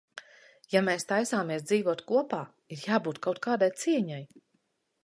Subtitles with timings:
[0.75, 2.41] Ja mēs taisāmies dzīvot kopā
[2.77, 4.23] ir jābūt kaut kādai cieņai!